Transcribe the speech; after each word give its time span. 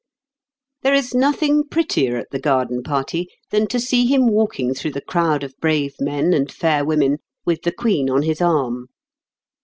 There 0.81 0.95
is 0.95 1.13
nothing 1.13 1.63
prettier 1.63 2.17
at 2.17 2.31
the 2.31 2.39
garden 2.39 2.81
party 2.81 3.27
than 3.51 3.67
to 3.67 3.79
see 3.79 4.07
him 4.07 4.25
walking 4.25 4.73
through 4.73 4.93
the 4.93 4.99
crowd 5.01 5.43
of 5.43 5.55
brave 5.59 5.93
men 5.99 6.33
and 6.33 6.51
fair 6.51 6.83
women 6.83 7.19
with 7.45 7.61
the 7.61 7.71
Queen 7.71 8.09
on 8.09 8.23
his 8.23 8.41
arm. 8.41 8.87